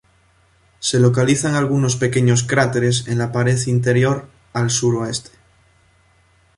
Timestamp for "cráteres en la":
2.41-3.31